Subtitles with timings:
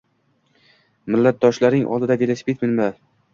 [1.15, 2.89] Millatdoshlaring oldida velosiped minma